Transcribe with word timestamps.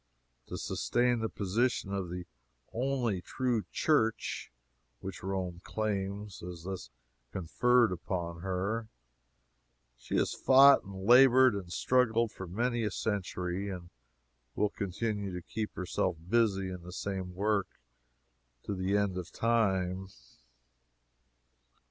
To 0.47 0.57
sustain 0.57 1.19
the 1.19 1.29
position 1.29 1.93
of 1.93 2.09
"the 2.09 2.25
only 2.73 3.21
true 3.21 3.65
Church," 3.71 4.51
which 4.99 5.21
Rome 5.21 5.61
claims 5.63 6.41
was 6.41 6.63
thus 6.63 6.89
conferred 7.31 7.91
upon 7.91 8.39
her, 8.41 8.87
she 9.99 10.15
has 10.15 10.33
fought 10.33 10.83
and 10.83 11.05
labored 11.05 11.53
and 11.53 11.71
struggled 11.71 12.31
for 12.31 12.47
many 12.47 12.81
a 12.83 12.89
century, 12.89 13.69
and 13.69 13.91
will 14.55 14.69
continue 14.71 15.31
to 15.33 15.41
keep 15.47 15.75
herself 15.75 16.17
busy 16.27 16.71
in 16.71 16.81
the 16.81 16.91
same 16.91 17.35
work 17.35 17.67
to 18.63 18.73
the 18.73 18.97
end 18.97 19.19
of 19.19 19.31
time. 19.31 20.07